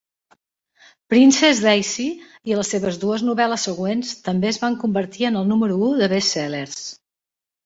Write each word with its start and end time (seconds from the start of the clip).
"Princess 1.13 1.59
Daisy" 1.65 2.05
i 2.53 2.57
les 2.59 2.71
seves 2.75 2.97
dues 3.03 3.25
novel·les 3.27 3.67
següents 3.69 4.15
també 4.29 4.51
es 4.53 4.59
van 4.65 4.79
convertir 4.87 5.29
en 5.31 5.39
el 5.45 5.47
número 5.53 5.79
u 5.91 5.93
de 6.03 6.11
best-sellers. 6.17 6.83